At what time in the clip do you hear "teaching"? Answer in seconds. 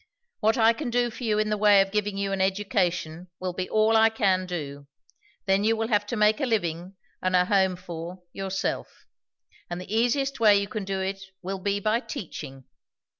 11.99-12.63